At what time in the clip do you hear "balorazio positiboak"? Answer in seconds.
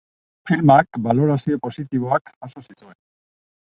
1.05-2.37